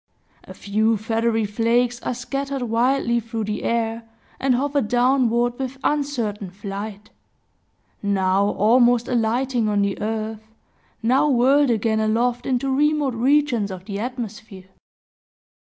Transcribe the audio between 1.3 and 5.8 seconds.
flakes are scattered widely through the air, and hover downward with